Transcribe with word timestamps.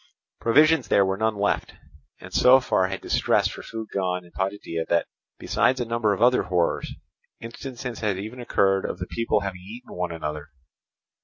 Provisions 0.39 0.87
there 0.87 1.05
were 1.05 1.15
none 1.15 1.35
left; 1.37 1.75
and 2.19 2.33
so 2.33 2.59
far 2.59 2.87
had 2.87 3.01
distress 3.01 3.47
for 3.47 3.61
food 3.61 3.89
gone 3.93 4.25
in 4.25 4.31
Potidæa 4.31 4.87
that, 4.87 5.05
besides 5.37 5.79
a 5.79 5.85
number 5.85 6.11
of 6.11 6.23
other 6.23 6.41
horrors, 6.41 6.91
instances 7.39 7.99
had 7.99 8.17
even 8.17 8.39
occurred 8.39 8.83
of 8.83 8.97
the 8.97 9.05
people 9.05 9.41
having 9.41 9.61
eaten 9.61 9.93
one 9.93 10.11
another. 10.11 10.49